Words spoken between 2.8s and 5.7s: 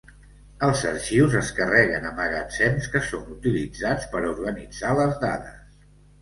que són utilitzats per a organitzar les dades.